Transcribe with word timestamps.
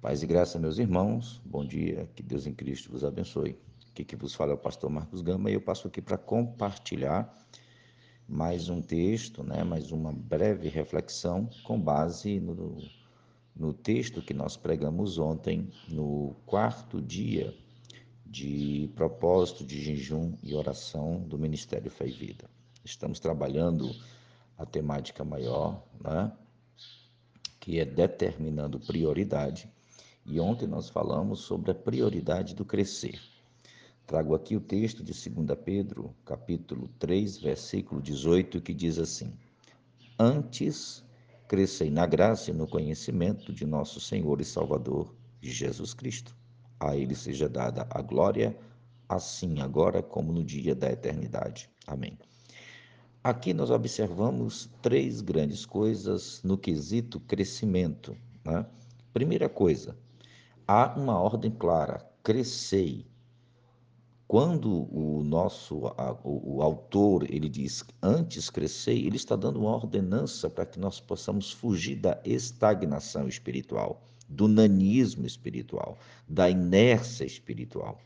Paz 0.00 0.22
e 0.22 0.26
graça, 0.26 0.58
meus 0.58 0.78
irmãos. 0.78 1.42
Bom 1.44 1.62
dia. 1.62 2.08
Que 2.16 2.22
Deus 2.22 2.46
em 2.46 2.54
Cristo 2.54 2.90
vos 2.90 3.04
abençoe. 3.04 3.54
Aqui 3.90 4.02
que 4.02 4.16
vos 4.16 4.34
fala 4.34 4.52
é 4.52 4.54
o 4.54 4.58
pastor 4.58 4.88
Marcos 4.88 5.20
Gama 5.20 5.50
e 5.50 5.54
eu 5.54 5.60
passo 5.60 5.88
aqui 5.88 6.00
para 6.00 6.16
compartilhar 6.16 7.30
mais 8.26 8.70
um 8.70 8.80
texto, 8.80 9.44
né, 9.44 9.62
mais 9.62 9.92
uma 9.92 10.10
breve 10.10 10.70
reflexão 10.70 11.50
com 11.64 11.78
base 11.78 12.40
no, 12.40 12.78
no 13.54 13.74
texto 13.74 14.22
que 14.22 14.32
nós 14.32 14.56
pregamos 14.56 15.18
ontem, 15.18 15.68
no 15.90 16.34
quarto 16.46 16.98
dia 17.02 17.54
de 18.24 18.90
propósito 18.96 19.66
de 19.66 19.82
jejum 19.82 20.32
e 20.42 20.54
oração 20.54 21.20
do 21.28 21.38
Ministério 21.38 21.90
Fé 21.90 22.06
e 22.06 22.12
Vida. 22.12 22.48
Estamos 22.82 23.20
trabalhando 23.20 23.94
a 24.56 24.64
temática 24.64 25.22
maior, 25.22 25.86
né, 26.02 26.32
que 27.60 27.78
é 27.78 27.84
determinando 27.84 28.80
prioridade 28.80 29.68
e 30.30 30.38
ontem 30.38 30.66
nós 30.66 30.88
falamos 30.88 31.40
sobre 31.40 31.72
a 31.72 31.74
prioridade 31.74 32.54
do 32.54 32.64
crescer. 32.64 33.20
Trago 34.06 34.34
aqui 34.34 34.54
o 34.54 34.60
texto 34.60 35.02
de 35.02 35.12
2 35.12 35.58
Pedro, 35.64 36.14
capítulo 36.24 36.88
3, 36.98 37.38
versículo 37.38 38.00
18, 38.00 38.60
que 38.60 38.72
diz 38.72 38.98
assim: 38.98 39.32
Antes 40.18 41.04
crescei 41.48 41.90
na 41.90 42.06
graça 42.06 42.50
e 42.50 42.54
no 42.54 42.68
conhecimento 42.68 43.52
de 43.52 43.66
nosso 43.66 44.00
Senhor 44.00 44.40
e 44.40 44.44
Salvador 44.44 45.12
Jesus 45.42 45.92
Cristo. 45.94 46.36
A 46.78 46.96
Ele 46.96 47.14
seja 47.16 47.48
dada 47.48 47.86
a 47.90 48.00
glória, 48.00 48.56
assim 49.08 49.60
agora 49.60 50.00
como 50.00 50.32
no 50.32 50.44
dia 50.44 50.74
da 50.74 50.90
eternidade. 50.92 51.68
Amém. 51.86 52.16
Aqui 53.22 53.52
nós 53.52 53.68
observamos 53.68 54.70
três 54.80 55.20
grandes 55.20 55.66
coisas 55.66 56.40
no 56.42 56.56
quesito 56.56 57.18
crescimento. 57.20 58.16
Né? 58.44 58.64
Primeira 59.12 59.48
coisa, 59.48 59.96
há 60.70 60.94
uma 60.96 61.18
ordem 61.18 61.50
clara: 61.50 61.98
crescei. 62.22 63.04
Quando 64.28 64.86
o 64.94 65.24
nosso 65.24 65.78
o, 66.22 66.58
o 66.58 66.62
autor 66.62 67.24
ele 67.28 67.48
diz 67.48 67.84
antes 68.00 68.48
crescei, 68.48 69.04
ele 69.04 69.16
está 69.16 69.34
dando 69.34 69.58
uma 69.58 69.74
ordenança 69.74 70.48
para 70.48 70.64
que 70.64 70.78
nós 70.78 71.00
possamos 71.00 71.50
fugir 71.50 71.96
da 71.96 72.20
estagnação 72.24 73.26
espiritual, 73.26 74.06
do 74.28 74.46
nanismo 74.46 75.26
espiritual, 75.26 75.98
da 76.28 76.48
inércia 76.48 77.24
espiritual. 77.24 77.98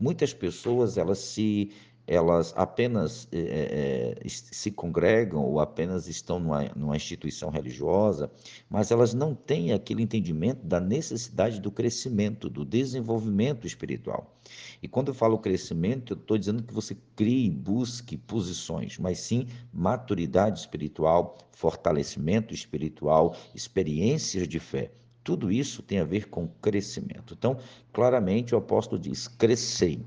Muitas 0.00 0.32
pessoas 0.32 0.96
elas 0.96 1.18
se 1.18 1.70
elas 2.06 2.52
apenas 2.56 3.26
é, 3.32 4.18
é, 4.22 4.28
se 4.28 4.70
congregam 4.70 5.42
ou 5.42 5.58
apenas 5.58 6.06
estão 6.06 6.38
numa, 6.38 6.64
numa, 6.76 6.96
instituição 6.96 7.50
religiosa, 7.50 8.30
mas 8.70 8.90
elas 8.90 9.12
não 9.12 9.34
têm 9.34 9.72
aquele 9.72 10.02
entendimento 10.02 10.64
da 10.64 10.78
necessidade 10.78 11.60
do 11.60 11.70
crescimento, 11.70 12.48
do 12.48 12.64
desenvolvimento 12.64 13.66
espiritual. 13.66 14.32
E 14.80 14.86
quando 14.86 15.08
eu 15.08 15.14
falo 15.14 15.38
crescimento, 15.38 16.12
eu 16.12 16.16
estou 16.16 16.38
dizendo 16.38 16.62
que 16.62 16.72
você 16.72 16.96
crie, 17.16 17.50
busque 17.50 18.16
posições, 18.16 18.98
mas 18.98 19.18
sim 19.18 19.48
maturidade 19.72 20.60
espiritual, 20.60 21.36
fortalecimento 21.50 22.54
espiritual, 22.54 23.34
experiências 23.52 24.46
de 24.46 24.60
fé. 24.60 24.92
Tudo 25.24 25.50
isso 25.50 25.82
tem 25.82 25.98
a 25.98 26.04
ver 26.04 26.28
com 26.28 26.46
crescimento. 26.62 27.34
Então, 27.36 27.58
claramente 27.92 28.54
o 28.54 28.58
apóstolo 28.58 29.00
diz: 29.00 29.26
crescei 29.26 30.00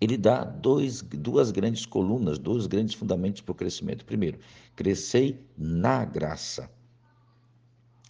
ele 0.00 0.16
dá 0.16 0.44
dois, 0.44 1.02
duas 1.02 1.50
grandes 1.50 1.84
colunas, 1.84 2.38
dois 2.38 2.66
grandes 2.66 2.94
fundamentos 2.94 3.42
para 3.42 3.52
o 3.52 3.54
crescimento. 3.54 4.04
Primeiro, 4.04 4.38
crescei 4.74 5.38
na 5.58 6.04
graça. 6.04 6.70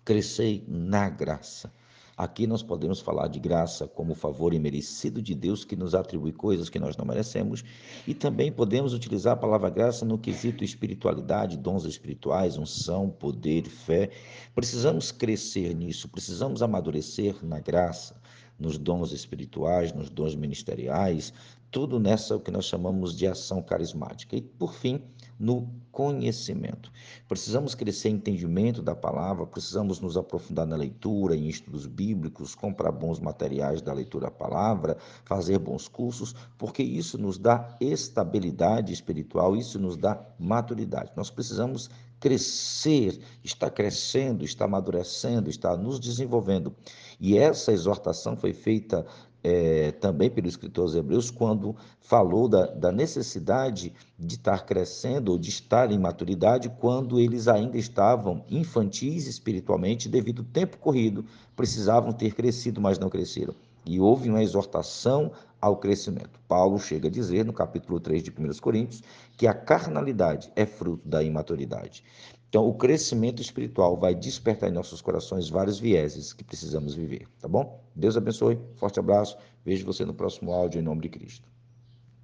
Crescei 0.04 0.64
na 0.68 1.08
graça. 1.08 1.72
Aqui 2.16 2.46
nós 2.46 2.62
podemos 2.62 3.00
falar 3.00 3.28
de 3.28 3.40
graça 3.40 3.88
como 3.88 4.14
favor 4.14 4.52
imerecido 4.52 5.22
de 5.22 5.34
Deus 5.34 5.64
que 5.64 5.74
nos 5.74 5.94
atribui 5.94 6.32
coisas 6.32 6.68
que 6.68 6.78
nós 6.78 6.94
não 6.94 7.06
merecemos, 7.06 7.64
e 8.06 8.12
também 8.12 8.52
podemos 8.52 8.92
utilizar 8.92 9.32
a 9.32 9.36
palavra 9.36 9.70
graça 9.70 10.04
no 10.04 10.18
quesito 10.18 10.62
espiritualidade, 10.62 11.56
dons 11.56 11.86
espirituais, 11.86 12.58
unção, 12.58 13.08
poder, 13.08 13.64
fé. 13.64 14.10
Precisamos 14.54 15.10
crescer 15.10 15.74
nisso, 15.74 16.10
precisamos 16.10 16.62
amadurecer 16.62 17.34
na 17.42 17.58
graça 17.58 18.19
nos 18.60 18.76
dons 18.78 19.12
espirituais, 19.12 19.92
nos 19.92 20.10
dons 20.10 20.36
ministeriais, 20.36 21.32
tudo 21.70 21.98
nessa 21.98 22.36
o 22.36 22.40
que 22.40 22.50
nós 22.50 22.66
chamamos 22.66 23.16
de 23.16 23.26
ação 23.26 23.62
carismática. 23.62 24.36
E 24.36 24.42
por 24.42 24.74
fim, 24.74 25.02
no 25.40 25.66
conhecimento. 25.90 26.92
Precisamos 27.26 27.74
crescer 27.74 28.10
em 28.10 28.14
entendimento 28.14 28.82
da 28.82 28.94
palavra, 28.94 29.46
precisamos 29.46 29.98
nos 29.98 30.16
aprofundar 30.16 30.66
na 30.66 30.76
leitura, 30.76 31.34
em 31.34 31.48
estudos 31.48 31.86
bíblicos, 31.86 32.54
comprar 32.54 32.92
bons 32.92 33.18
materiais 33.18 33.80
da 33.80 33.92
leitura 33.92 34.26
da 34.26 34.30
palavra, 34.30 34.98
fazer 35.24 35.58
bons 35.58 35.88
cursos, 35.88 36.34
porque 36.58 36.82
isso 36.82 37.16
nos 37.16 37.38
dá 37.38 37.74
estabilidade 37.80 38.92
espiritual, 38.92 39.56
isso 39.56 39.78
nos 39.78 39.96
dá 39.96 40.22
maturidade. 40.38 41.10
Nós 41.16 41.30
precisamos 41.30 41.88
crescer, 42.20 43.18
está 43.42 43.70
crescendo, 43.70 44.44
está 44.44 44.66
amadurecendo, 44.66 45.48
está 45.48 45.74
nos 45.74 45.98
desenvolvendo. 45.98 46.74
E 47.18 47.38
essa 47.38 47.72
exortação 47.72 48.36
foi 48.36 48.52
feita 48.52 49.06
é, 49.42 49.92
também 49.92 50.30
pelo 50.30 50.46
escritor 50.46 50.84
aos 50.84 50.94
Hebreus, 50.94 51.30
quando 51.30 51.74
falou 52.00 52.48
da, 52.48 52.66
da, 52.66 52.92
necessidade 52.92 53.92
de 54.18 54.34
estar 54.34 54.64
crescendo 54.66 55.32
ou 55.32 55.38
de 55.38 55.48
estar 55.48 55.90
em 55.90 55.98
maturidade, 55.98 56.68
quando 56.80 57.18
eles 57.18 57.48
ainda 57.48 57.78
estavam 57.78 58.44
infantis 58.50 59.26
espiritualmente, 59.26 60.08
devido 60.08 60.42
ao 60.42 60.48
tempo 60.48 60.78
corrido, 60.78 61.24
precisavam 61.56 62.12
ter 62.12 62.34
crescido, 62.34 62.80
mas 62.80 62.98
não 62.98 63.08
cresceram. 63.08 63.54
E 63.84 64.00
houve 64.00 64.28
uma 64.28 64.42
exortação 64.42 65.32
ao 65.60 65.76
crescimento. 65.76 66.40
Paulo 66.48 66.78
chega 66.78 67.08
a 67.08 67.10
dizer, 67.10 67.44
no 67.44 67.52
capítulo 67.52 68.00
3 68.00 68.22
de 68.22 68.30
1 68.30 68.58
Coríntios, 68.60 69.02
que 69.36 69.46
a 69.46 69.54
carnalidade 69.54 70.50
é 70.56 70.64
fruto 70.64 71.06
da 71.08 71.22
imaturidade. 71.22 72.02
Então, 72.48 72.66
o 72.68 72.74
crescimento 72.74 73.40
espiritual 73.40 73.96
vai 73.96 74.12
despertar 74.14 74.68
em 74.68 74.72
nossos 74.72 75.00
corações 75.00 75.48
vários 75.48 75.78
vieses 75.78 76.32
que 76.32 76.42
precisamos 76.42 76.94
viver, 76.94 77.28
tá 77.40 77.46
bom? 77.46 77.80
Deus 77.94 78.16
abençoe, 78.16 78.58
forte 78.74 78.98
abraço, 78.98 79.36
vejo 79.64 79.86
você 79.86 80.04
no 80.04 80.12
próximo 80.12 80.52
áudio 80.52 80.80
em 80.80 80.82
nome 80.82 81.02
de 81.02 81.08
Cristo. 81.08 81.48